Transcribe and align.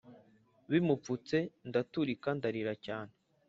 bimupfutse 0.69 1.37
ndaturika 1.69 2.29
ndarira 2.37 2.73
cyane 2.85 3.13